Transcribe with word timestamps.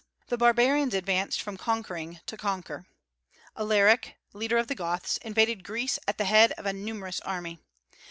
The 0.29 0.37
barbarians 0.39 0.95
advanced 0.95 1.43
from 1.43 1.57
conquering 1.57 2.21
to 2.25 2.35
conquer. 2.35 2.87
Alaric, 3.55 4.15
leader 4.33 4.57
of 4.57 4.65
the 4.65 4.73
Goths, 4.73 5.17
invaded 5.17 5.63
Greece 5.63 5.99
at 6.07 6.17
the 6.17 6.25
head 6.25 6.53
of 6.53 6.65
a 6.65 6.73
numerous 6.73 7.19
army. 7.21 7.59